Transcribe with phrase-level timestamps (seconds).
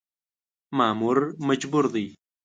[0.77, 1.17] مامور
[1.47, 2.05] مجبور دی.